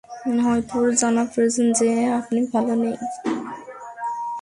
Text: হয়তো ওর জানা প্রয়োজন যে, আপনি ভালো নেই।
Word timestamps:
হয়তো 0.43 0.73
ওর 0.79 0.89
জানা 0.95 1.23
প্রয়োজন 1.33 1.67
যে, 1.79 1.89
আপনি 2.19 2.39
ভালো 2.53 2.73
নেই। 2.75 2.95